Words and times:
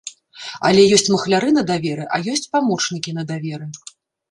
Але 0.69 0.85
ёсць 0.97 1.05
махляры 1.15 1.49
на 1.59 1.63
даверы, 1.71 2.09
а 2.17 2.21
ёсць 2.35 2.49
памочнікі 2.57 3.17
на 3.21 3.29
даверы. 3.35 3.73